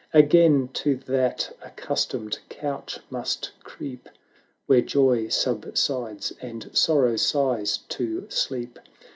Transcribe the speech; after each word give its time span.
.\gain 0.19 0.67
to 0.69 0.95
that 0.95 1.55
accustomed 1.63 2.39
couch 2.49 2.99
must 3.11 3.51
creep 3.63 4.05
630 4.65 4.65
Where 4.65 4.81
Joy 4.81 5.27
subsides, 5.27 6.33
and 6.41 6.75
Sorrow 6.75 7.17
sighs 7.17 7.77
to 7.89 8.25
sleep 8.31 8.79